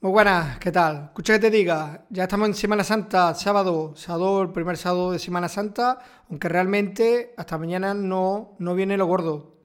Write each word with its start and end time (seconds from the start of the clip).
Muy 0.00 0.12
buenas, 0.12 0.60
¿qué 0.60 0.70
tal? 0.70 1.06
Escucha 1.06 1.32
que 1.32 1.38
te 1.40 1.50
diga, 1.50 2.04
ya 2.08 2.22
estamos 2.22 2.46
en 2.46 2.54
Semana 2.54 2.84
Santa, 2.84 3.34
sábado, 3.34 3.94
sábado, 3.96 4.42
el 4.42 4.50
primer 4.50 4.76
sábado 4.76 5.10
de 5.10 5.18
Semana 5.18 5.48
Santa, 5.48 5.98
aunque 6.30 6.48
realmente 6.48 7.34
hasta 7.36 7.58
mañana 7.58 7.94
no, 7.94 8.54
no 8.60 8.76
viene 8.76 8.96
lo 8.96 9.06
gordo. 9.06 9.56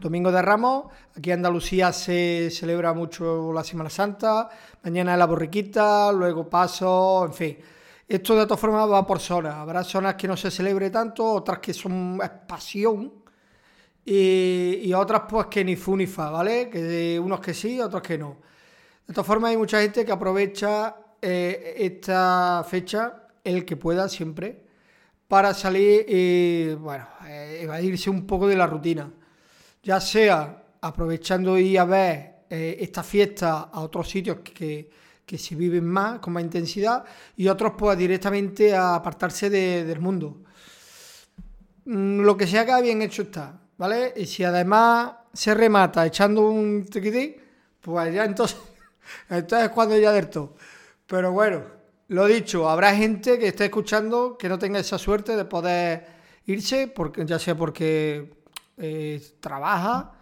Domingo 0.00 0.32
de 0.32 0.40
Ramos, 0.40 0.86
aquí 1.14 1.30
en 1.30 1.40
Andalucía 1.40 1.92
se 1.92 2.48
celebra 2.50 2.94
mucho 2.94 3.52
la 3.52 3.62
Semana 3.62 3.90
Santa, 3.90 4.48
mañana 4.82 5.14
la 5.14 5.26
borriquita, 5.26 6.10
luego 6.10 6.48
paso, 6.48 7.26
en 7.26 7.34
fin. 7.34 7.58
Esto 8.08 8.34
de 8.34 8.46
todas 8.46 8.60
formas 8.60 8.90
va 8.90 9.06
por 9.06 9.20
zonas, 9.20 9.56
habrá 9.56 9.84
zonas 9.84 10.14
que 10.14 10.26
no 10.26 10.38
se 10.38 10.50
celebre 10.50 10.88
tanto, 10.88 11.22
otras 11.34 11.58
que 11.58 11.74
son 11.74 12.18
pasión 12.48 13.12
y, 14.06 14.80
y 14.84 14.94
otras 14.94 15.24
pues 15.28 15.48
que 15.48 15.62
ni 15.62 15.76
fu 15.76 15.94
ni 15.98 16.06
fa, 16.06 16.30
¿vale? 16.30 16.70
Que 16.70 17.20
unos 17.20 17.40
que 17.40 17.52
sí, 17.52 17.78
otros 17.78 18.00
que 18.00 18.16
no. 18.16 18.46
De 19.06 19.14
todas 19.14 19.26
formas, 19.26 19.50
hay 19.50 19.56
mucha 19.56 19.80
gente 19.80 20.04
que 20.04 20.12
aprovecha 20.12 20.96
eh, 21.22 21.74
esta 21.78 22.64
fecha, 22.68 23.28
el 23.44 23.64
que 23.64 23.76
pueda 23.76 24.08
siempre, 24.08 24.64
para 25.28 25.54
salir 25.54 26.04
y, 26.08 26.74
bueno, 26.74 27.06
eh, 27.26 27.60
evadirse 27.62 28.10
un 28.10 28.26
poco 28.26 28.48
de 28.48 28.56
la 28.56 28.66
rutina. 28.66 29.10
Ya 29.82 30.00
sea 30.00 30.64
aprovechando 30.80 31.56
ir 31.58 31.78
a 31.78 31.84
ver 31.84 32.34
eh, 32.50 32.76
esta 32.80 33.02
fiesta 33.04 33.70
a 33.72 33.80
otros 33.80 34.08
sitios 34.08 34.38
que, 34.38 34.90
que, 35.24 35.38
se 35.38 35.54
viven 35.54 35.84
más, 35.84 36.18
con 36.18 36.32
más 36.32 36.42
intensidad, 36.42 37.04
y 37.36 37.46
otros 37.46 37.72
pues 37.78 37.96
directamente 37.96 38.74
a 38.74 38.96
apartarse 38.96 39.50
del 39.50 40.00
mundo. 40.00 40.42
Mm, 41.84 42.20
lo 42.20 42.36
que 42.36 42.46
se 42.46 42.58
haga 42.58 42.80
bien 42.80 43.02
hecho 43.02 43.22
está, 43.22 43.60
¿vale? 43.78 44.14
Y 44.16 44.26
si 44.26 44.42
además 44.42 45.12
se 45.32 45.54
remata 45.54 46.04
echando 46.06 46.48
un 46.48 46.84
tiquití, 46.84 47.36
pues 47.80 48.12
ya 48.12 48.24
entonces 48.24 48.56
entonces 49.28 49.70
cuando 49.70 49.94
del 49.94 50.30
todo. 50.30 50.54
Pero 51.06 51.32
bueno, 51.32 51.62
lo 52.08 52.26
dicho, 52.26 52.68
habrá 52.68 52.94
gente 52.94 53.38
que 53.38 53.48
esté 53.48 53.66
escuchando 53.66 54.36
que 54.38 54.48
no 54.48 54.58
tenga 54.58 54.78
esa 54.78 54.98
suerte 54.98 55.36
de 55.36 55.44
poder 55.44 56.06
irse, 56.46 56.88
porque, 56.88 57.24
ya 57.26 57.38
sea 57.38 57.56
porque 57.56 58.30
eh, 58.76 59.20
trabaja 59.40 60.12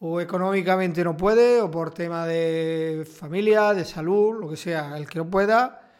o 0.00 0.20
económicamente 0.20 1.04
no 1.04 1.16
puede, 1.16 1.60
o 1.60 1.70
por 1.70 1.94
tema 1.94 2.26
de 2.26 3.06
familia, 3.08 3.72
de 3.72 3.84
salud, 3.84 4.40
lo 4.40 4.48
que 4.48 4.56
sea, 4.56 4.96
el 4.98 5.08
que 5.08 5.20
no 5.20 5.30
pueda, 5.30 5.92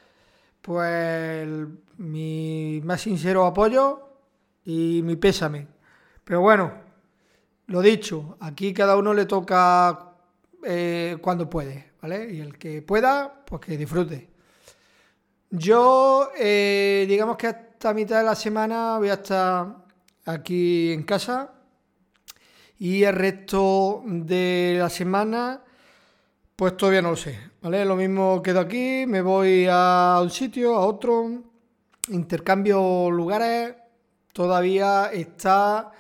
pues 0.60 1.48
mi 1.98 2.80
más 2.82 3.00
sincero 3.00 3.46
apoyo 3.46 4.08
y 4.64 5.02
mi 5.04 5.14
pésame. 5.14 5.68
Pero 6.24 6.40
bueno, 6.40 6.72
lo 7.66 7.80
dicho, 7.80 8.36
aquí 8.40 8.74
cada 8.74 8.96
uno 8.96 9.14
le 9.14 9.26
toca 9.26 10.14
eh, 10.64 11.16
cuando 11.20 11.48
puede. 11.48 11.91
¿Vale? 12.02 12.34
Y 12.34 12.40
el 12.40 12.58
que 12.58 12.82
pueda, 12.82 13.44
pues 13.46 13.62
que 13.62 13.76
disfrute. 13.76 14.28
Yo, 15.50 16.30
eh, 16.36 17.06
digamos 17.08 17.36
que 17.36 17.46
hasta 17.46 17.94
mitad 17.94 18.18
de 18.18 18.24
la 18.24 18.34
semana 18.34 18.98
voy 18.98 19.10
a 19.10 19.14
estar 19.14 19.76
aquí 20.26 20.92
en 20.92 21.04
casa 21.04 21.52
y 22.78 23.04
el 23.04 23.14
resto 23.14 24.02
de 24.04 24.76
la 24.78 24.90
semana, 24.90 25.62
pues 26.56 26.76
todavía 26.76 27.02
no 27.02 27.10
lo 27.10 27.16
sé, 27.16 27.38
¿vale? 27.60 27.84
Lo 27.84 27.96
mismo 27.96 28.42
quedo 28.42 28.60
aquí, 28.60 29.04
me 29.06 29.20
voy 29.22 29.66
a 29.70 30.18
un 30.20 30.30
sitio, 30.30 30.74
a 30.74 30.86
otro, 30.86 31.30
intercambio 32.08 33.10
lugares, 33.10 33.74
todavía 34.32 35.10
está 35.12 35.92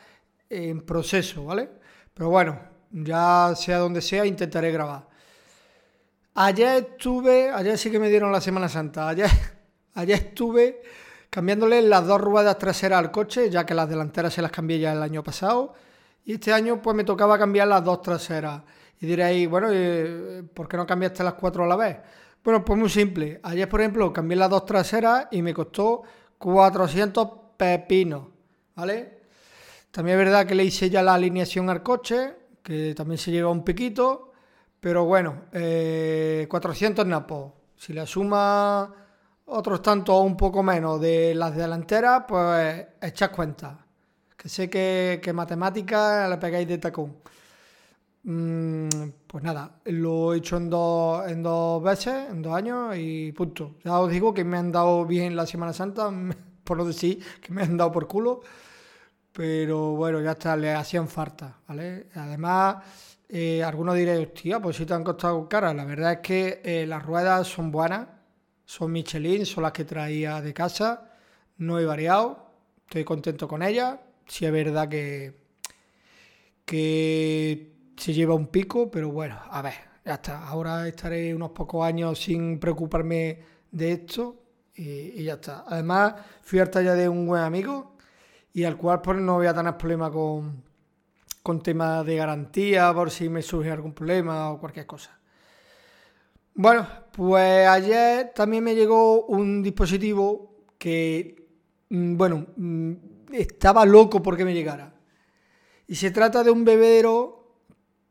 en 0.48 0.80
proceso, 0.80 1.44
¿vale? 1.44 1.68
Pero 2.14 2.30
bueno, 2.30 2.58
ya 2.90 3.54
sea 3.54 3.78
donde 3.78 4.00
sea, 4.02 4.26
intentaré 4.26 4.72
grabar. 4.72 5.11
Ayer 6.34 6.84
estuve, 6.84 7.50
ayer 7.50 7.76
sí 7.76 7.90
que 7.90 7.98
me 7.98 8.08
dieron 8.08 8.32
la 8.32 8.40
Semana 8.40 8.68
Santa, 8.68 9.08
ayer, 9.08 9.28
ayer 9.94 10.18
estuve 10.18 10.80
cambiándole 11.28 11.82
las 11.82 12.06
dos 12.06 12.20
ruedas 12.20 12.58
traseras 12.58 12.98
al 12.98 13.10
coche, 13.10 13.50
ya 13.50 13.66
que 13.66 13.74
las 13.74 13.88
delanteras 13.88 14.32
se 14.32 14.42
las 14.42 14.50
cambié 14.50 14.78
ya 14.78 14.92
el 14.92 15.02
año 15.02 15.22
pasado, 15.22 15.74
y 16.24 16.34
este 16.34 16.52
año 16.52 16.80
pues 16.80 16.96
me 16.96 17.04
tocaba 17.04 17.38
cambiar 17.38 17.68
las 17.68 17.84
dos 17.84 18.00
traseras. 18.00 18.62
Y 19.00 19.06
diréis, 19.06 19.48
bueno, 19.48 19.68
eh, 19.70 20.42
¿por 20.54 20.68
qué 20.68 20.76
no 20.76 20.86
cambiaste 20.86 21.24
las 21.24 21.34
cuatro 21.34 21.64
a 21.64 21.66
la 21.66 21.76
vez? 21.76 21.98
Bueno, 22.44 22.64
pues 22.64 22.78
muy 22.78 22.88
simple. 22.88 23.40
Ayer, 23.42 23.68
por 23.68 23.80
ejemplo, 23.80 24.12
cambié 24.12 24.36
las 24.36 24.50
dos 24.50 24.64
traseras 24.64 25.26
y 25.30 25.42
me 25.42 25.52
costó 25.52 26.02
400 26.38 27.28
pepinos, 27.56 28.28
¿vale? 28.74 29.20
También 29.90 30.18
es 30.18 30.24
verdad 30.24 30.46
que 30.46 30.54
le 30.54 30.64
hice 30.64 30.88
ya 30.88 31.02
la 31.02 31.14
alineación 31.14 31.68
al 31.68 31.82
coche, 31.82 32.34
que 32.62 32.94
también 32.94 33.18
se 33.18 33.30
llega 33.30 33.48
un 33.48 33.64
piquito, 33.64 34.31
pero 34.82 35.04
bueno, 35.04 35.44
400 35.52 37.04
eh, 37.04 37.08
napos. 37.08 37.52
Si 37.76 37.92
le 37.92 38.04
suma 38.04 38.92
otros 39.46 39.80
tantos 39.80 40.12
o 40.12 40.22
un 40.22 40.36
poco 40.36 40.64
menos 40.64 41.00
de 41.00 41.36
las 41.36 41.54
delanteras, 41.54 42.24
pues 42.26 42.84
echad 43.00 43.30
cuenta. 43.30 43.86
Que 44.36 44.48
sé 44.48 44.68
que, 44.68 45.20
que 45.22 45.32
matemáticas 45.32 46.28
le 46.28 46.36
pegáis 46.36 46.66
de 46.66 46.78
tacón. 46.78 47.16
Mm, 48.24 48.88
pues 49.28 49.44
nada, 49.44 49.78
lo 49.84 50.34
he 50.34 50.38
hecho 50.38 50.56
en 50.56 50.68
dos, 50.68 51.30
en 51.30 51.44
dos 51.44 51.80
veces, 51.80 52.30
en 52.30 52.42
dos 52.42 52.52
años 52.52 52.96
y 52.96 53.30
punto. 53.30 53.76
Ya 53.84 54.00
os 54.00 54.10
digo 54.10 54.34
que 54.34 54.42
me 54.42 54.56
han 54.58 54.72
dado 54.72 55.06
bien 55.06 55.36
la 55.36 55.46
Semana 55.46 55.72
Santa, 55.72 56.10
por 56.64 56.76
no 56.76 56.84
decir 56.84 57.22
que 57.40 57.52
me 57.52 57.62
han 57.62 57.76
dado 57.76 57.92
por 57.92 58.08
culo. 58.08 58.40
Pero 59.32 59.92
bueno, 59.92 60.20
ya 60.20 60.32
está, 60.32 60.56
le 60.56 60.72
hacían 60.74 61.06
falta, 61.08 61.60
¿vale? 61.68 62.08
Además 62.16 62.78
eh, 63.34 63.64
algunos 63.64 63.94
diréis, 63.96 64.26
hostia, 64.26 64.60
pues 64.60 64.76
si 64.76 64.84
te 64.84 64.92
han 64.92 65.02
costado 65.02 65.48
caras. 65.48 65.74
La 65.74 65.86
verdad 65.86 66.12
es 66.12 66.18
que 66.18 66.60
eh, 66.62 66.86
las 66.86 67.02
ruedas 67.02 67.48
son 67.48 67.70
buenas, 67.70 68.06
son 68.66 68.92
Michelin, 68.92 69.46
son 69.46 69.62
las 69.62 69.72
que 69.72 69.86
traía 69.86 70.42
de 70.42 70.52
casa, 70.52 71.10
no 71.56 71.78
he 71.78 71.86
variado, 71.86 72.50
estoy 72.86 73.04
contento 73.04 73.48
con 73.48 73.62
ellas. 73.62 73.98
Sí 74.26 74.44
es 74.44 74.52
verdad 74.52 74.86
que, 74.86 75.34
que 76.66 77.72
se 77.96 78.12
lleva 78.12 78.34
un 78.34 78.48
pico, 78.48 78.90
pero 78.90 79.10
bueno, 79.10 79.40
a 79.50 79.62
ver, 79.62 79.74
ya 80.04 80.14
está. 80.14 80.46
Ahora 80.46 80.86
estaré 80.86 81.34
unos 81.34 81.52
pocos 81.52 81.86
años 81.86 82.18
sin 82.22 82.60
preocuparme 82.60 83.38
de 83.70 83.92
esto 83.92 84.42
y, 84.74 85.24
ya 85.24 85.34
está. 85.34 85.64
Además, 85.66 86.16
fui 86.42 86.58
al 86.58 86.68
taller 86.68 86.96
de 86.96 87.08
un 87.08 87.26
buen 87.26 87.42
amigo 87.42 87.96
y 88.52 88.64
al 88.64 88.76
cual 88.76 89.00
pues, 89.00 89.16
no 89.18 89.36
voy 89.36 89.46
a 89.46 89.54
tener 89.54 89.74
problema 89.78 90.10
con 90.10 90.62
con 91.42 91.62
temas 91.62 92.06
de 92.06 92.16
garantía 92.16 92.92
por 92.94 93.10
si 93.10 93.28
me 93.28 93.42
surge 93.42 93.70
algún 93.70 93.92
problema 93.92 94.50
o 94.50 94.60
cualquier 94.60 94.86
cosa. 94.86 95.18
Bueno, 96.54 96.86
pues 97.12 97.66
ayer 97.66 98.32
también 98.34 98.62
me 98.62 98.74
llegó 98.74 99.24
un 99.24 99.62
dispositivo 99.62 100.66
que, 100.78 101.46
mm, 101.88 102.16
bueno, 102.16 102.46
mm, 102.56 102.92
estaba 103.32 103.84
loco 103.86 104.22
porque 104.22 104.44
me 104.44 104.54
llegara. 104.54 104.94
Y 105.86 105.94
se 105.94 106.10
trata 106.10 106.44
de 106.44 106.50
un 106.50 106.64
bebedero 106.64 107.42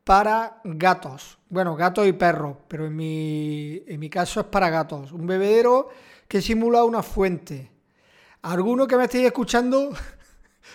para 0.04 0.62
gatos. 0.64 1.38
Bueno, 1.50 1.76
gatos 1.76 2.08
y 2.08 2.14
perros, 2.14 2.58
pero 2.68 2.86
en 2.88 2.96
mi, 2.96 3.84
en 3.88 4.00
mi 4.00 4.10
caso 4.10 4.40
es 4.42 4.46
para 4.48 4.70
gatos. 4.70 5.12
Un 5.12 5.28
bebedero 5.28 5.90
que 6.28 6.42
simula 6.42 6.84
una 6.84 7.04
fuente. 7.04 7.72
Alguno 8.42 8.88
que 8.88 8.98
me 8.98 9.04
estéis 9.04 9.28
escuchando 9.28 9.92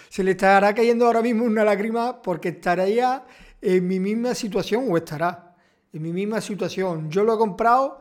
se 0.08 0.24
le 0.24 0.32
estará 0.32 0.74
cayendo 0.74 1.06
ahora 1.06 1.22
mismo 1.22 1.44
una 1.44 1.64
lágrima 1.64 2.20
porque 2.22 2.50
estaría 2.50 3.24
en 3.60 3.86
mi 3.86 4.00
misma 4.00 4.34
situación 4.34 4.86
o 4.88 4.96
estará 4.96 5.54
en 5.92 6.02
mi 6.02 6.12
misma 6.12 6.40
situación. 6.40 7.10
Yo 7.10 7.24
lo 7.24 7.34
he 7.34 7.38
comprado 7.38 8.00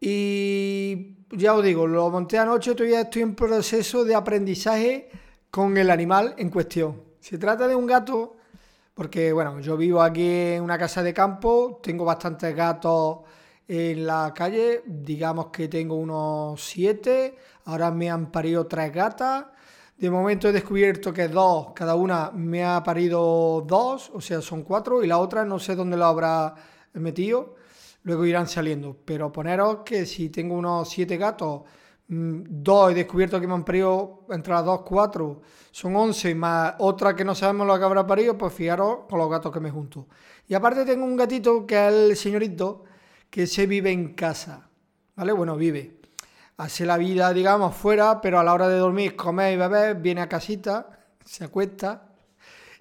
y 0.00 1.16
ya 1.30 1.54
os 1.54 1.64
digo, 1.64 1.86
lo 1.86 2.10
monté 2.10 2.38
anoche, 2.38 2.74
todavía 2.74 3.02
estoy 3.02 3.22
en 3.22 3.34
proceso 3.34 4.04
de 4.04 4.14
aprendizaje 4.14 5.08
con 5.50 5.76
el 5.76 5.90
animal 5.90 6.34
en 6.38 6.50
cuestión. 6.50 7.02
Se 7.20 7.38
trata 7.38 7.68
de 7.68 7.76
un 7.76 7.86
gato, 7.86 8.36
porque 8.94 9.32
bueno, 9.32 9.60
yo 9.60 9.76
vivo 9.76 10.02
aquí 10.02 10.26
en 10.26 10.62
una 10.62 10.78
casa 10.78 11.02
de 11.02 11.14
campo, 11.14 11.80
tengo 11.82 12.04
bastantes 12.04 12.54
gatos 12.54 13.20
en 13.68 14.06
la 14.06 14.32
calle, 14.34 14.82
digamos 14.86 15.46
que 15.46 15.68
tengo 15.68 15.94
unos 15.94 16.62
siete, 16.62 17.36
ahora 17.66 17.90
me 17.90 18.10
han 18.10 18.32
parido 18.32 18.66
tres 18.66 18.92
gatas 18.92 19.46
de 19.96 20.10
momento 20.10 20.48
he 20.48 20.52
descubierto 20.52 21.12
que 21.12 21.28
dos, 21.28 21.72
cada 21.74 21.94
una 21.94 22.30
me 22.32 22.64
ha 22.64 22.82
parido 22.82 23.62
dos, 23.66 24.10
o 24.12 24.20
sea, 24.20 24.40
son 24.40 24.62
cuatro, 24.62 25.04
y 25.04 25.06
la 25.06 25.18
otra 25.18 25.44
no 25.44 25.58
sé 25.58 25.76
dónde 25.76 25.96
la 25.96 26.08
habrá 26.08 26.54
metido. 26.94 27.54
Luego 28.04 28.26
irán 28.26 28.48
saliendo. 28.48 28.96
Pero 29.04 29.30
poneros 29.30 29.78
que 29.84 30.06
si 30.06 30.28
tengo 30.28 30.56
unos 30.56 30.88
siete 30.88 31.16
gatos, 31.16 31.62
mm, 32.08 32.40
dos 32.48 32.90
he 32.90 32.94
descubierto 32.94 33.40
que 33.40 33.46
me 33.46 33.54
han 33.54 33.64
parido 33.64 34.26
entre 34.30 34.52
las 34.52 34.64
dos, 34.64 34.82
cuatro, 34.82 35.42
son 35.70 35.94
once, 35.94 36.34
más 36.34 36.74
otra 36.78 37.14
que 37.14 37.24
no 37.24 37.34
sabemos 37.34 37.66
lo 37.66 37.78
que 37.78 37.84
habrá 37.84 38.06
parido, 38.06 38.36
pues 38.36 38.52
fijaros 38.52 39.00
con 39.08 39.18
los 39.18 39.30
gatos 39.30 39.52
que 39.52 39.60
me 39.60 39.70
junto. 39.70 40.08
Y 40.48 40.54
aparte 40.54 40.84
tengo 40.84 41.04
un 41.04 41.16
gatito 41.16 41.66
que 41.66 41.76
es 41.76 41.94
el 41.94 42.16
señorito 42.16 42.84
que 43.30 43.46
se 43.46 43.66
vive 43.66 43.92
en 43.92 44.14
casa. 44.14 44.68
¿Vale? 45.14 45.32
Bueno, 45.32 45.56
vive 45.56 46.01
hace 46.56 46.86
la 46.86 46.96
vida, 46.96 47.32
digamos, 47.32 47.74
fuera, 47.74 48.20
pero 48.20 48.38
a 48.38 48.44
la 48.44 48.54
hora 48.54 48.68
de 48.68 48.76
dormir, 48.76 49.16
comer 49.16 49.54
y 49.54 49.56
beber, 49.56 49.96
viene 49.96 50.20
a 50.20 50.28
casita, 50.28 50.98
se 51.24 51.44
acuesta 51.44 52.08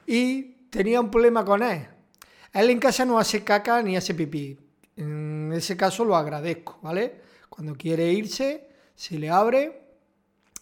y 0.06 0.44
tenía 0.70 1.00
un 1.00 1.10
problema 1.10 1.46
con 1.46 1.64
él. 1.64 1.88
Él 2.54 2.70
en 2.70 2.80
casa 2.80 3.06
no 3.06 3.18
hace 3.18 3.44
caca 3.44 3.82
ni 3.82 3.96
hace 3.96 4.14
pipí. 4.14 4.58
En 4.98 5.52
ese 5.54 5.78
caso 5.78 6.04
lo 6.04 6.16
agradezco, 6.16 6.80
¿vale? 6.82 7.22
Cuando 7.50 7.76
quiere 7.76 8.12
irse, 8.12 8.68
se 8.94 9.18
le 9.18 9.30
abre 9.30 9.82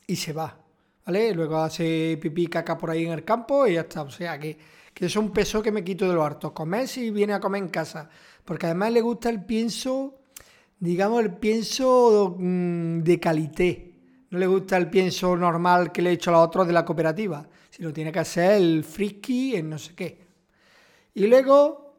y 0.06 0.16
se 0.16 0.34
va, 0.34 0.58
¿vale? 1.06 1.34
Luego 1.34 1.58
hace 1.58 2.18
pipí 2.22 2.48
caca 2.48 2.78
por 2.78 2.92
ahí 2.92 3.06
en 3.06 3.14
el 3.14 3.26
campo 3.26 3.66
y 3.66 3.74
ya 3.74 3.82
está. 3.82 4.04
O 4.04 4.12
sea 4.12 4.40
que, 4.40 4.58
que 4.94 5.08
es 5.08 5.16
un 5.16 5.32
peso 5.32 5.64
que 5.64 5.72
me 5.72 5.84
quito 5.84 6.08
de 6.08 6.14
los 6.14 6.26
hartos. 6.26 6.52
Comer 6.52 6.88
si 6.88 7.10
viene 7.10 7.34
a 7.34 7.40
comer 7.40 7.64
en 7.64 7.70
casa. 7.70 8.10
Porque 8.46 8.68
además 8.68 8.92
le 8.94 9.02
gusta 9.02 9.30
el 9.30 9.44
pienso, 9.44 10.19
digamos, 10.80 11.22
el 11.22 11.34
pienso 11.36 12.36
mm, 12.38 13.00
de 13.00 13.20
calité. 13.20 13.94
No 14.30 14.40
le 14.40 14.48
gusta 14.48 14.78
el 14.78 14.90
pienso 14.90 15.36
normal 15.36 15.92
que 15.92 16.02
le 16.02 16.12
he 16.12 16.14
hecho 16.14 16.30
a 16.30 16.34
los 16.34 16.48
otros 16.48 16.68
de 16.68 16.74
la 16.74 16.86
cooperativa. 16.86 17.48
Sino 17.70 17.94
tiene 17.94 18.12
que 18.12 18.20
hacer 18.20 18.54
el 18.54 18.84
frisky 18.84 19.56
en 19.56 19.70
no 19.70 19.78
sé 19.78 19.96
qué. 19.96 20.28
Y 21.14 21.28
luego, 21.28 21.96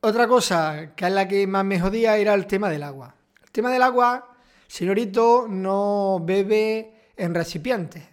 otra 0.00 0.26
cosa 0.26 0.94
que 0.94 1.06
es 1.06 1.12
la 1.12 1.28
que 1.28 1.46
más 1.46 1.64
me 1.64 1.80
jodía 1.80 2.16
era 2.16 2.34
el 2.34 2.46
tema 2.46 2.68
del 2.68 2.82
agua. 2.82 3.14
El 3.42 3.50
tema 3.50 3.70
del 3.70 3.82
agua, 3.82 4.28
señorito, 4.66 5.46
no 5.48 6.20
bebe 6.24 7.12
en 7.16 7.34
recipientes. 7.34 8.04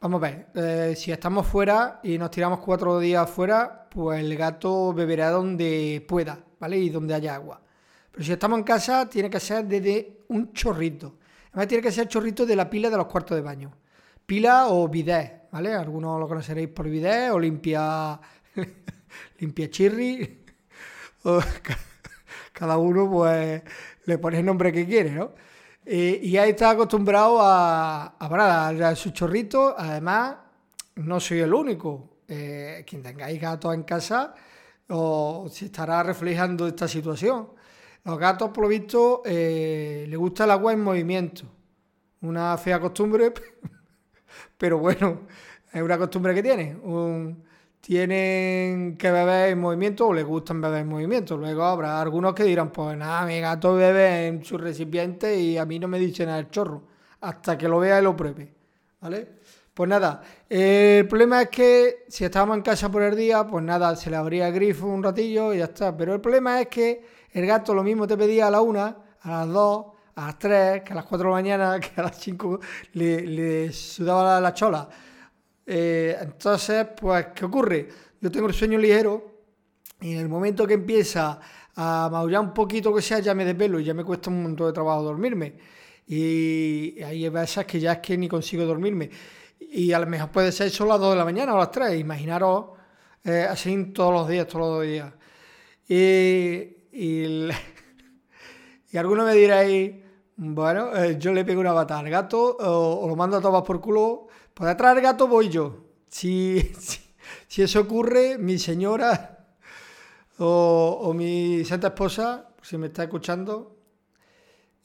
Vamos 0.00 0.22
a 0.22 0.30
ver, 0.30 0.46
eh, 0.54 0.94
si 0.94 1.10
estamos 1.10 1.46
fuera 1.46 2.00
y 2.02 2.18
nos 2.18 2.30
tiramos 2.30 2.60
cuatro 2.60 2.98
días 3.00 3.28
fuera, 3.28 3.88
pues 3.90 4.20
el 4.20 4.36
gato 4.36 4.92
beberá 4.92 5.30
donde 5.30 6.04
pueda, 6.06 6.38
¿vale? 6.60 6.78
Y 6.78 6.90
donde 6.90 7.14
haya 7.14 7.34
agua. 7.34 7.62
Pero 8.16 8.24
si 8.24 8.32
estamos 8.32 8.58
en 8.58 8.64
casa, 8.64 9.06
tiene 9.10 9.28
que 9.28 9.38
ser 9.38 9.66
desde 9.66 10.24
un 10.28 10.50
chorrito. 10.54 11.18
Además, 11.52 11.68
tiene 11.68 11.82
que 11.82 11.92
ser 11.92 12.08
chorrito 12.08 12.46
de 12.46 12.56
la 12.56 12.70
pila 12.70 12.88
de 12.88 12.96
los 12.96 13.08
cuartos 13.08 13.36
de 13.36 13.42
baño. 13.42 13.70
Pila 14.24 14.68
o 14.68 14.88
bidet, 14.88 15.50
¿vale? 15.52 15.74
Algunos 15.74 16.18
lo 16.18 16.26
conoceréis 16.26 16.68
por 16.68 16.88
bidet 16.88 17.30
o 17.30 17.38
limpia, 17.38 18.18
limpia 19.38 19.68
chirri. 19.68 20.44
cada 22.54 22.78
uno, 22.78 23.10
pues, 23.10 23.62
le 24.06 24.16
pone 24.16 24.38
el 24.38 24.46
nombre 24.46 24.72
que 24.72 24.86
quiere, 24.86 25.10
¿no? 25.10 25.32
Eh, 25.84 26.18
y 26.22 26.38
ahí 26.38 26.52
está 26.52 26.70
acostumbrado 26.70 27.42
a, 27.42 28.16
a, 28.18 28.68
a, 28.68 28.96
su 28.96 29.10
chorrito. 29.10 29.74
Además, 29.76 30.36
no 30.94 31.20
soy 31.20 31.40
el 31.40 31.52
único. 31.52 32.16
Eh, 32.26 32.82
quien 32.88 33.02
tengáis 33.02 33.38
gatos 33.38 33.74
en 33.74 33.82
casa 33.82 34.34
o 34.88 35.48
se 35.50 35.66
estará 35.66 36.02
reflejando 36.02 36.66
esta 36.66 36.88
situación. 36.88 37.55
Los 38.06 38.20
gatos, 38.20 38.50
por 38.50 38.62
lo 38.62 38.68
visto, 38.68 39.22
eh, 39.24 40.06
les 40.08 40.16
gusta 40.16 40.44
el 40.44 40.52
agua 40.52 40.72
en 40.72 40.80
movimiento. 40.80 41.42
Una 42.20 42.56
fea 42.56 42.78
costumbre, 42.78 43.32
pero 44.56 44.78
bueno, 44.78 45.22
es 45.72 45.82
una 45.82 45.98
costumbre 45.98 46.32
que 46.32 46.40
tiene. 46.40 46.76
Un, 46.84 47.42
tienen 47.80 48.96
que 48.96 49.10
beber 49.10 49.50
en 49.50 49.58
movimiento 49.58 50.06
o 50.06 50.14
les 50.14 50.24
gustan 50.24 50.60
beber 50.60 50.82
en 50.82 50.88
movimiento. 50.88 51.36
Luego 51.36 51.64
habrá 51.64 52.00
algunos 52.00 52.32
que 52.32 52.44
dirán, 52.44 52.70
pues 52.70 52.96
nada, 52.96 53.26
mi 53.26 53.40
gato 53.40 53.74
bebe 53.74 54.28
en 54.28 54.44
su 54.44 54.56
recipiente 54.56 55.36
y 55.40 55.58
a 55.58 55.64
mí 55.64 55.80
no 55.80 55.88
me 55.88 55.98
dice 55.98 56.24
nada 56.24 56.38
el 56.38 56.48
chorro, 56.48 56.84
hasta 57.22 57.58
que 57.58 57.66
lo 57.66 57.80
vea 57.80 57.98
y 57.98 58.04
lo 58.04 58.14
pruebe. 58.14 58.54
¿Vale? 59.00 59.30
Pues 59.74 59.90
nada, 59.90 60.22
el 60.48 61.08
problema 61.08 61.42
es 61.42 61.48
que 61.48 62.04
si 62.08 62.24
estábamos 62.24 62.56
en 62.56 62.62
casa 62.62 62.88
por 62.88 63.02
el 63.02 63.16
día, 63.16 63.44
pues 63.46 63.64
nada, 63.64 63.96
se 63.96 64.10
le 64.10 64.16
abría 64.16 64.46
el 64.46 64.54
grifo 64.54 64.86
un 64.86 65.02
ratillo 65.02 65.52
y 65.52 65.58
ya 65.58 65.64
está. 65.64 65.96
Pero 65.96 66.14
el 66.14 66.20
problema 66.20 66.60
es 66.60 66.68
que 66.68 67.16
el 67.36 67.44
gato 67.44 67.74
lo 67.74 67.84
mismo 67.84 68.06
te 68.06 68.16
pedía 68.16 68.46
a 68.46 68.50
la 68.50 68.62
una, 68.62 68.96
a 69.20 69.30
las 69.30 69.48
dos, 69.48 69.86
a 70.14 70.26
las 70.26 70.38
tres, 70.38 70.82
que 70.82 70.94
a 70.94 70.96
las 70.96 71.04
cuatro 71.04 71.28
de 71.28 71.30
la 71.32 71.36
mañana, 71.36 71.80
que 71.80 72.00
a 72.00 72.04
las 72.04 72.18
cinco 72.18 72.58
le, 72.94 73.70
sudaba 73.72 74.40
la 74.40 74.54
chola. 74.54 74.88
Eh, 75.66 76.16
entonces, 76.18 76.86
pues, 76.98 77.26
¿qué 77.34 77.44
ocurre? 77.44 77.88
Yo 78.22 78.30
tengo 78.30 78.46
el 78.46 78.54
sueño 78.54 78.78
ligero 78.78 79.42
y 80.00 80.14
en 80.14 80.20
el 80.20 80.30
momento 80.30 80.66
que 80.66 80.72
empieza 80.72 81.38
a 81.74 82.08
maullar 82.10 82.40
un 82.40 82.54
poquito 82.54 82.94
que 82.94 83.02
sea, 83.02 83.18
ya 83.18 83.34
me 83.34 83.44
desvelo 83.44 83.78
y 83.78 83.84
ya 83.84 83.92
me 83.92 84.02
cuesta 84.02 84.30
un 84.30 84.42
montón 84.42 84.68
de 84.68 84.72
trabajo 84.72 85.02
dormirme. 85.02 85.58
Y 86.06 87.02
hay 87.02 87.28
veces 87.28 87.66
que 87.66 87.78
ya 87.78 87.92
es 87.92 87.98
que 87.98 88.16
ni 88.16 88.28
consigo 88.28 88.64
dormirme. 88.64 89.10
Y 89.60 89.92
a 89.92 89.98
lo 89.98 90.06
mejor 90.06 90.30
puede 90.30 90.52
ser 90.52 90.70
solo 90.70 90.92
a 90.92 90.94
las 90.94 91.02
2 91.02 91.10
de 91.10 91.16
la 91.18 91.24
mañana 91.26 91.52
o 91.52 91.56
a 91.56 91.60
las 91.60 91.70
3. 91.70 92.00
Imaginaros 92.00 92.68
eh, 93.22 93.46
así 93.46 93.92
todos 93.92 94.14
los 94.14 94.26
días, 94.26 94.46
todos 94.46 94.78
los 94.78 94.86
días. 94.90 95.12
Y, 95.86 96.75
y, 96.96 97.48
y 98.92 98.96
algunos 98.96 99.26
me 99.26 99.34
diréis, 99.34 99.94
bueno, 100.36 100.94
eh, 100.96 101.16
yo 101.18 101.32
le 101.32 101.44
pego 101.44 101.60
una 101.60 101.72
bata 101.72 101.98
al 101.98 102.08
gato 102.08 102.56
o, 102.58 103.08
lo 103.08 103.16
mando 103.16 103.36
a 103.36 103.40
tomar 103.40 103.64
por 103.64 103.80
culo 103.80 104.28
por 104.54 104.66
detrás 104.66 104.94
del 104.94 105.04
gato 105.04 105.28
voy 105.28 105.48
yo. 105.48 105.82
Si, 106.08 106.72
si, 107.48 107.62
eso 107.62 107.80
ocurre, 107.80 108.38
mi 108.38 108.58
señora 108.58 109.48
o, 110.38 111.12
mi 111.14 111.64
santa 111.64 111.88
esposa, 111.88 112.48
si 112.62 112.78
me 112.78 112.86
está 112.86 113.02
escuchando, 113.02 113.76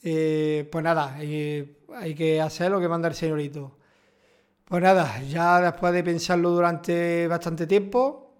eh, 0.03 0.67
pues 0.69 0.83
nada, 0.83 1.15
hay 1.15 2.15
que 2.17 2.41
hacer 2.41 2.71
lo 2.71 2.81
que 2.81 2.89
manda 2.89 3.07
el 3.07 3.13
señorito. 3.15 3.77
Pues 4.65 4.81
nada, 4.81 5.21
ya 5.23 5.61
después 5.61 5.93
de 5.93 6.03
pensarlo 6.03 6.49
durante 6.49 7.27
bastante 7.27 7.67
tiempo, 7.67 8.33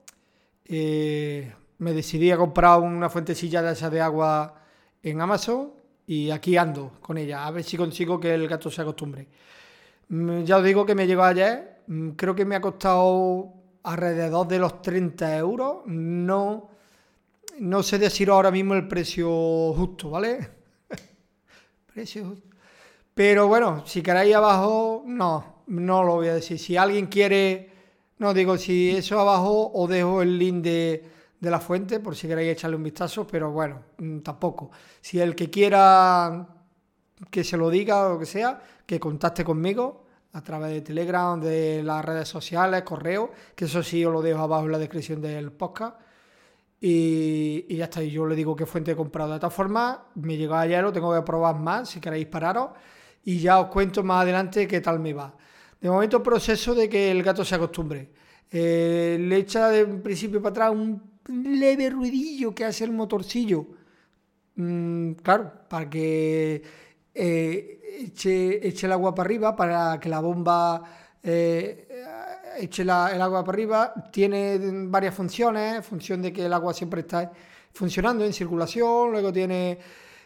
eh, 0.66 1.54
me 1.82 1.94
decidí 1.94 2.30
a 2.30 2.38
comprar 2.38 2.80
una 2.80 3.10
fuentecilla 3.10 3.64
de 3.64 3.72
esa 3.72 3.90
de 3.90 4.00
agua 4.00 4.54
en 5.02 5.20
Amazon 5.20 5.72
y 6.06 6.30
aquí 6.30 6.56
ando 6.56 6.92
con 7.02 7.18
ella, 7.18 7.48
a 7.48 7.50
ver 7.50 7.64
si 7.64 7.76
consigo 7.76 8.20
que 8.20 8.36
el 8.36 8.48
gato 8.48 8.70
se 8.70 8.84
acostumbre. 8.84 9.28
Mm, 10.10 10.44
ya 10.44 10.58
os 10.58 10.64
digo 10.64 10.86
que 10.86 10.94
me 10.94 11.08
llegó 11.08 11.24
ayer. 11.24 11.82
Mm, 11.88 12.12
creo 12.12 12.36
que 12.36 12.46
me 12.46 12.56
ha 12.56 12.62
costado 12.62 13.54
alrededor 13.82 14.48
de 14.48 14.60
los 14.60 14.82
30 14.84 15.36
euros. 15.38 15.78
No, 15.88 16.70
no 17.60 17.82
sé 17.82 17.98
decir 17.98 18.30
ahora 18.30 18.52
mismo 18.52 18.76
el 18.76 18.88
precio 18.88 19.74
justo, 19.74 20.12
¿vale? 20.12 20.50
precio 21.94 22.26
justo. 22.26 22.48
Pero 23.16 23.48
bueno, 23.48 23.88
si 23.88 24.04
queréis 24.04 24.36
abajo, 24.36 25.04
no, 25.08 25.64
no 25.66 26.04
lo 26.04 26.16
voy 26.18 26.28
a 26.28 26.36
decir. 26.36 26.60
Si 26.60 26.78
alguien 26.78 27.08
quiere, 27.08 27.72
no 28.20 28.36
digo 28.36 28.56
si 28.60 28.92
eso 28.92 29.20
abajo 29.20 29.72
os 29.74 29.90
dejo 29.90 30.22
el 30.22 30.38
link 30.38 30.64
de, 30.64 31.21
de 31.42 31.50
la 31.50 31.60
fuente 31.60 32.00
por 32.00 32.16
si 32.16 32.28
queréis 32.28 32.54
echarle 32.54 32.78
un 32.78 32.84
vistazo, 32.84 33.26
pero 33.28 33.52
bueno, 33.52 33.82
mm, 33.98 34.20
tampoco. 34.20 34.72
Si 35.02 35.20
el 35.20 35.36
que 35.36 35.50
quiera 35.50 36.48
que 37.30 37.44
se 37.44 37.58
lo 37.58 37.70
diga 37.70 38.06
o 38.06 38.10
lo 38.14 38.20
que 38.20 38.28
sea, 38.28 38.62
que 38.86 39.00
contacte 39.00 39.44
conmigo 39.44 40.06
a 40.34 40.42
través 40.42 40.72
de 40.72 40.82
Telegram, 40.82 41.42
de 41.42 41.84
las 41.84 42.06
redes 42.06 42.30
sociales, 42.30 42.84
correo, 42.84 43.32
que 43.56 43.66
eso 43.66 43.84
sí 43.84 44.06
os 44.06 44.14
lo 44.14 44.22
dejo 44.22 44.40
abajo 44.40 44.66
en 44.66 44.72
la 44.72 44.78
descripción 44.78 45.20
del 45.20 45.52
podcast. 45.52 46.00
Y, 46.80 47.76
ya 47.76 47.86
está, 47.86 48.02
yo 48.02 48.26
le 48.26 48.36
digo 48.36 48.56
qué 48.56 48.66
fuente 48.66 48.92
he 48.92 48.96
comprado. 48.96 49.32
De 49.32 49.36
esta 49.36 49.50
forma, 49.50 50.06
me 50.16 50.38
llegó 50.38 50.56
ayer, 50.56 50.84
lo 50.84 50.94
tengo 50.94 51.14
que 51.14 51.22
probar 51.24 51.60
más 51.60 51.90
si 51.90 52.00
queréis 52.00 52.28
pararos 52.28 52.70
y 53.24 53.40
ya 53.40 53.60
os 53.60 53.68
cuento 53.68 54.04
más 54.04 54.24
adelante 54.24 54.68
qué 54.68 54.80
tal 54.80 55.00
me 55.00 55.14
va. 55.14 55.36
De 55.80 55.90
momento, 55.90 56.22
proceso 56.22 56.76
de 56.76 56.88
que 56.88 57.12
el 57.12 57.24
gato 57.24 57.44
se 57.44 57.56
acostumbre. 57.56 58.12
Eh, 58.50 59.18
le 59.20 59.38
echa 59.38 59.70
de 59.70 59.86
principio 59.86 60.42
para 60.42 60.52
atrás 60.52 60.72
un 60.72 61.11
leve 61.28 61.90
ruidillo 61.90 62.54
que 62.54 62.66
hace 62.66 62.84
el 62.84 62.92
motorcillo. 62.92 63.66
Mm, 64.56 65.14
claro, 65.14 65.52
para 65.70 65.90
que 65.90 66.62
eh, 67.14 67.82
eche, 68.00 68.86
el 68.86 68.92
agua 68.92 69.14
para 69.16 69.28
arriba, 69.28 69.56
para 69.56 70.00
que 70.00 70.10
la 70.10 70.20
bomba 70.20 70.84
eh, 71.24 71.88
eche 72.58 72.84
el 72.84 72.90
agua 72.90 73.44
para 73.44 73.56
arriba. 73.56 73.94
Tiene 74.12 74.60
varias 74.88 75.16
funciones, 75.16 75.86
función 75.86 76.22
de 76.22 76.34
que 76.34 76.46
el 76.46 76.54
agua 76.54 76.74
siempre 76.74 77.02
está 77.02 77.32
funcionando 77.74 78.26
en 78.26 78.34
circulación, 78.34 79.12
luego 79.12 79.32
tiene 79.32 79.80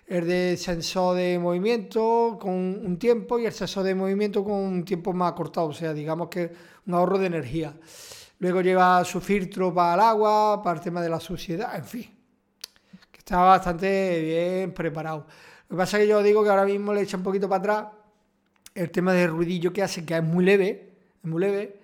el 0.08 0.28
de 0.28 0.58
sensor 0.58 1.16
de 1.16 1.40
movimiento 1.40 2.38
con 2.40 2.54
un 2.54 2.98
tiempo 3.00 3.40
y 3.40 3.46
el 3.46 3.54
sensor 3.54 3.84
de 3.84 3.96
movimiento 3.96 4.44
con 4.44 4.54
un 4.54 4.86
tiempo 4.86 5.14
más 5.14 5.34
cortado, 5.34 5.68
o 5.68 5.74
sea, 5.74 5.94
digamos 5.94 6.30
que 6.30 6.52
un 6.86 6.94
ahorro 6.94 7.18
de 7.18 7.28
energía. 7.28 7.74
Luego 8.40 8.62
lleva 8.62 9.04
su 9.06 9.22
filtro 9.22 9.74
para 9.74 9.94
el 9.96 10.00
agua, 10.02 10.62
para 10.62 10.78
el 10.78 10.84
tema 10.84 11.02
de 11.02 11.10
la 11.10 11.20
suciedad, 11.20 11.76
en 11.76 11.86
fin, 11.86 12.16
que 13.12 13.20
está 13.20 13.38
bastante 13.38 14.22
bien 14.22 14.74
preparado. 14.74 15.26
Lo 15.70 15.76
que 15.76 15.80
pasa 15.80 15.98
es 15.98 16.04
que 16.04 16.10
yo 16.10 16.22
digo 16.22 16.44
que 16.44 16.50
ahora 16.50 16.66
mismo 16.66 16.94
le 16.94 17.02
echa 17.02 17.18
un 17.18 17.24
poquito 17.24 17.48
para 17.48 17.60
atrás 17.60 17.94
el 18.74 18.92
tema 18.92 19.14
de 19.14 19.28
ruidillo 19.28 19.72
que 19.72 19.82
hace, 19.82 20.06
que 20.06 20.18
es 20.18 20.24
muy 20.24 20.44
leve, 20.44 20.94
es 21.24 21.30
muy 21.30 21.40
leve, 21.40 21.80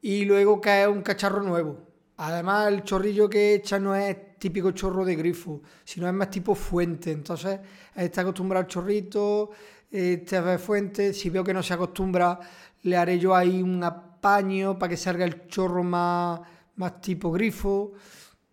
y 0.00 0.24
luego 0.24 0.60
cae 0.60 0.86
un 0.86 1.02
cacharro 1.02 1.42
nuevo. 1.42 1.78
Además, 2.18 2.68
el 2.68 2.84
chorrillo 2.84 3.28
que 3.28 3.54
echa 3.54 3.80
no 3.80 3.96
es 3.96 4.38
típico 4.38 4.70
chorro 4.70 5.04
de 5.04 5.16
grifo, 5.16 5.62
sino 5.84 6.06
es 6.06 6.14
más 6.14 6.30
tipo 6.30 6.54
fuente. 6.54 7.10
Entonces, 7.10 7.58
está 7.96 8.20
acostumbrado 8.20 8.64
al 8.64 8.68
chorrito, 8.68 9.50
este 9.90 10.54
es 10.54 10.60
fuente. 10.60 11.12
Si 11.12 11.30
veo 11.30 11.42
que 11.42 11.52
no 11.52 11.62
se 11.62 11.74
acostumbra, 11.74 12.38
le 12.82 12.96
haré 12.96 13.18
yo 13.18 13.34
ahí 13.34 13.60
un 13.62 13.82
apaño 14.22 14.78
para 14.78 14.90
que 14.90 14.96
salga 14.96 15.24
el 15.24 15.48
chorro 15.48 15.82
más, 15.82 16.40
más 16.76 17.00
tipo 17.00 17.32
grifo. 17.32 17.92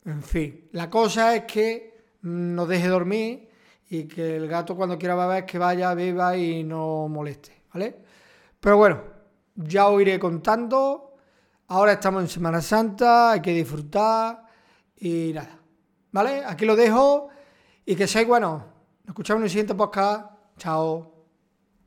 En 0.03 0.23
fin, 0.23 0.67
la 0.71 0.89
cosa 0.89 1.35
es 1.35 1.43
que 1.43 2.15
no 2.23 2.65
deje 2.65 2.87
dormir 2.87 3.49
y 3.87 4.05
que 4.05 4.37
el 4.37 4.47
gato 4.47 4.75
cuando 4.75 4.97
quiera 4.97 5.15
beber 5.15 5.45
que 5.45 5.59
vaya, 5.59 5.93
beba 5.93 6.35
y 6.35 6.63
no 6.63 7.07
moleste, 7.07 7.65
¿vale? 7.71 7.97
Pero 8.59 8.77
bueno, 8.77 9.03
ya 9.55 9.87
os 9.87 10.01
iré 10.01 10.17
contando. 10.17 11.13
Ahora 11.67 11.93
estamos 11.93 12.23
en 12.23 12.29
Semana 12.29 12.61
Santa, 12.61 13.33
hay 13.33 13.41
que 13.41 13.53
disfrutar 13.53 14.43
y 14.97 15.31
nada, 15.35 15.59
¿vale? 16.11 16.43
Aquí 16.45 16.65
lo 16.65 16.75
dejo 16.75 17.29
y 17.85 17.95
que 17.95 18.07
seáis 18.07 18.27
buenos. 18.27 18.63
Nos 19.03 19.09
escuchamos 19.09 19.41
en 19.41 19.43
el 19.43 19.49
siguiente 19.51 19.75
podcast. 19.75 20.31
Chao. 20.57 21.18